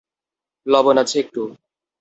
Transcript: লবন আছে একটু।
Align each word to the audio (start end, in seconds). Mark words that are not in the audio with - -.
লবন 0.65 0.95
আছে 0.97 1.15
একটু। 1.19 1.41